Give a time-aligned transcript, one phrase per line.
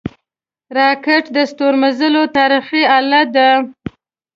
[0.77, 3.49] راکټ د ستورمزلو تاریخي اله ده